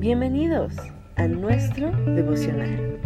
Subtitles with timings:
[0.00, 0.72] Bienvenidos
[1.16, 2.98] a nuestro devocional.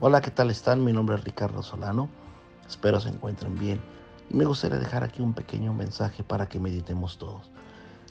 [0.00, 0.84] Hola, ¿qué tal están?
[0.84, 2.10] Mi nombre es Ricardo Solano.
[2.68, 3.80] Espero se encuentren bien.
[4.28, 7.50] Y me gustaría dejar aquí un pequeño mensaje para que meditemos todos.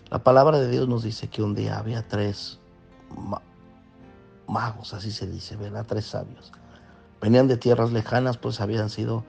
[0.10, 2.60] La palabra de Dios nos dice que un día había tres
[4.48, 5.86] magos, así se dice, ¿verdad?
[5.88, 6.52] Tres sabios.
[7.22, 9.24] Venían de tierras lejanas, pues habían sido,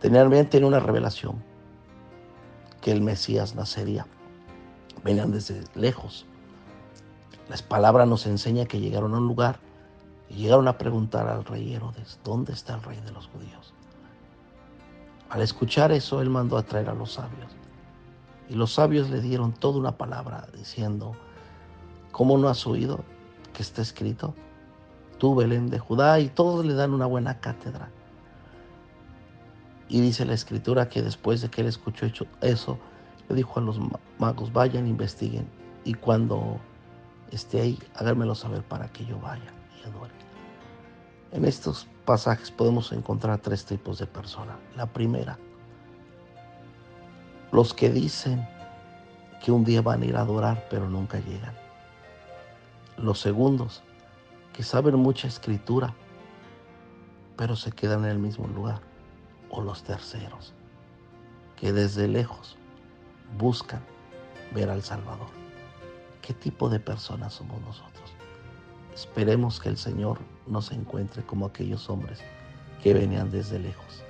[0.00, 1.42] tenían, tenían una revelación
[2.80, 4.06] que el Mesías nacería.
[5.02, 6.24] Venían desde lejos.
[7.48, 9.58] La palabra nos enseña que llegaron a un lugar
[10.28, 13.74] y llegaron a preguntar al rey Herodes, ¿dónde está el rey de los judíos?
[15.28, 17.50] Al escuchar eso, él mandó a traer a los sabios.
[18.48, 21.16] Y los sabios le dieron toda una palabra diciendo,
[22.12, 23.00] ¿cómo no has oído
[23.52, 24.34] que está escrito?
[25.18, 27.90] Tú, Belén de Judá, y todos le dan una buena cátedra.
[29.88, 32.06] Y dice la escritura que después de que él escuchó
[32.40, 32.78] eso,
[33.28, 33.80] le dijo a los
[34.18, 35.48] magos, vayan, investiguen,
[35.84, 36.58] y cuando
[37.30, 40.12] esté ahí, háganmelo saber para que yo vaya y adore.
[41.32, 44.56] En estos pasajes podemos encontrar tres tipos de personas.
[44.76, 45.38] La primera,
[47.52, 48.46] los que dicen
[49.44, 51.54] que un día van a ir a adorar pero nunca llegan.
[52.96, 53.82] Los segundos,
[54.56, 55.94] que saben mucha escritura
[57.36, 58.80] pero se quedan en el mismo lugar.
[59.50, 60.52] O los terceros,
[61.54, 62.56] que desde lejos
[63.38, 63.80] buscan
[64.52, 65.28] ver al Salvador.
[66.20, 68.12] ¿Qué tipo de personas somos nosotros?
[68.92, 72.18] Esperemos que el Señor nos encuentre como aquellos hombres
[72.82, 74.02] que venían desde lejos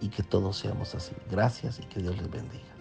[0.00, 1.12] y que todos seamos así.
[1.30, 2.79] Gracias y que Dios les bendiga.